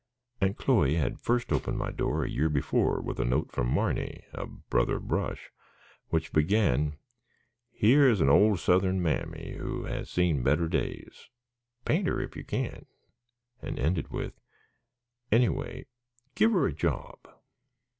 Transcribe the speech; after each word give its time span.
Aunt 0.41 0.57
Chloe 0.57 0.95
had 0.95 1.19
first 1.19 1.51
opened 1.53 1.77
my 1.77 1.91
door 1.91 2.23
a 2.23 2.29
year 2.31 2.49
before 2.49 2.99
with 3.01 3.19
a 3.19 3.23
note 3.23 3.51
from 3.51 3.67
Marny, 3.67 4.23
a 4.33 4.47
brother 4.47 4.97
brush, 4.97 5.51
which 6.09 6.33
began 6.33 6.85
with 6.93 6.99
"Here 7.69 8.09
is 8.09 8.19
an 8.19 8.27
old 8.27 8.59
Southern 8.59 8.99
mammy 8.99 9.51
who 9.59 9.83
has 9.83 10.09
seen 10.09 10.41
better 10.41 10.67
days; 10.67 11.29
paint 11.85 12.07
her 12.07 12.19
if 12.19 12.35
you 12.35 12.43
can," 12.43 12.87
and 13.61 13.77
ended 13.77 14.07
with, 14.07 14.33
"Any 15.31 15.49
way, 15.49 15.85
give 16.33 16.51
her 16.53 16.65
a 16.65 16.73
job." 16.73 17.19